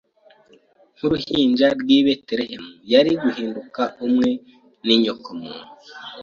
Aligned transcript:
Nk’uruhinja 0.95 1.67
rw’i 1.79 1.99
Beterehemu, 2.05 2.71
yari 2.91 3.11
guhinduka 3.23 3.83
umwe 4.05 4.29
n’inyokomuntu; 4.85 5.69